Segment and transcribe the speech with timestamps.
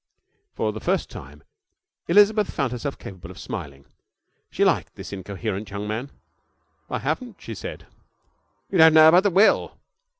[0.55, 1.43] For the first time
[2.07, 3.85] Elizabeth found herself capable of smiling.
[4.49, 6.09] She liked this incoherent young man.
[6.89, 7.85] 'I haven't,' she said.
[8.71, 9.77] 'You don't know about the will?'